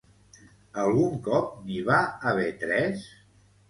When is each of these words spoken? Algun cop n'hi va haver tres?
Algun 0.85 1.21
cop 1.29 1.53
n'hi 1.69 1.79
va 1.93 2.03
haver 2.35 2.51
tres? 2.67 3.11